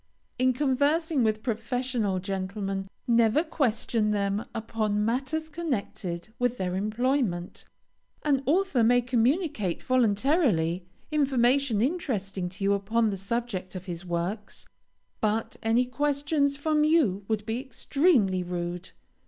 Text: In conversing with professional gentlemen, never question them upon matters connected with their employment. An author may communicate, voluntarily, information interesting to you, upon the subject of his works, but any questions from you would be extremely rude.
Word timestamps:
In 0.39 0.51
conversing 0.53 1.23
with 1.23 1.43
professional 1.43 2.17
gentlemen, 2.17 2.87
never 3.07 3.43
question 3.43 4.09
them 4.09 4.45
upon 4.51 5.05
matters 5.05 5.47
connected 5.47 6.29
with 6.39 6.57
their 6.57 6.75
employment. 6.75 7.65
An 8.25 8.41
author 8.47 8.83
may 8.83 9.01
communicate, 9.01 9.83
voluntarily, 9.83 10.87
information 11.11 11.81
interesting 11.81 12.49
to 12.49 12.63
you, 12.63 12.73
upon 12.73 13.11
the 13.11 13.15
subject 13.15 13.75
of 13.75 13.85
his 13.85 14.03
works, 14.03 14.65
but 15.19 15.55
any 15.61 15.85
questions 15.85 16.57
from 16.57 16.83
you 16.83 17.23
would 17.27 17.45
be 17.45 17.59
extremely 17.59 18.41
rude. 18.41 18.89